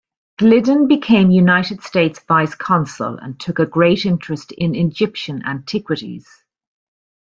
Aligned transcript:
Gliddon 0.39 0.87
became 0.87 1.29
United 1.29 1.83
States 1.83 2.19
vice-consul 2.27 3.19
and 3.19 3.39
took 3.39 3.59
a 3.59 3.67
great 3.67 4.03
interest 4.03 4.51
in 4.51 4.73
Egyptian 4.73 5.43
antiquities. 5.45 6.27